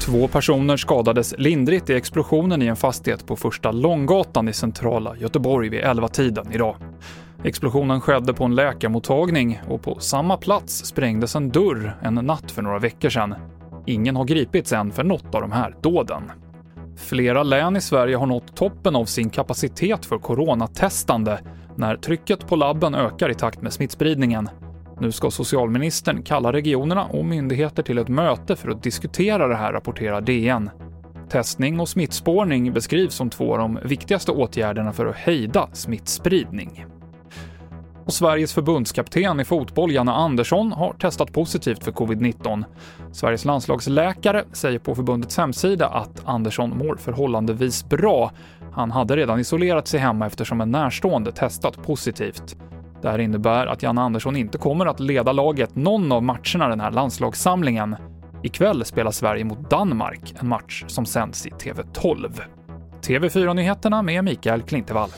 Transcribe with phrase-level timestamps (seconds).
[0.00, 5.68] Två personer skadades lindrigt i explosionen i en fastighet på Första Långgatan i centrala Göteborg
[5.68, 6.76] vid 11-tiden idag.
[7.44, 12.62] Explosionen skedde på en läkarmottagning och på samma plats sprängdes en dörr en natt för
[12.62, 13.34] några veckor sedan.
[13.86, 16.22] Ingen har gripits än för något av de här dåden.
[16.96, 21.40] Flera län i Sverige har nått toppen av sin kapacitet för coronatestande
[21.76, 24.48] när trycket på labben ökar i takt med smittspridningen.
[25.00, 29.72] Nu ska socialministern kalla regionerna och myndigheter till ett möte för att diskutera det här,
[29.72, 30.70] rapporterar DN.
[31.30, 36.86] Testning och smittspårning beskrivs som två av de viktigaste åtgärderna för att hejda smittspridning.
[38.04, 42.64] Och Sveriges förbundskapten i fotboll, Janne Andersson, har testat positivt för covid-19.
[43.12, 48.32] Sveriges landslagsläkare säger på förbundets hemsida att Andersson mår förhållandevis bra.
[48.72, 52.56] Han hade redan isolerat sig hemma eftersom en närstående testat positivt.
[53.02, 56.80] Det här innebär att Janne Andersson inte kommer att leda laget någon av matcherna den
[56.80, 57.96] här landslagssamlingen.
[58.42, 62.40] Ikväll spelar Sverige mot Danmark, en match som sänds i TV12.
[63.02, 65.10] TV4-nyheterna med Mikael Klintevall.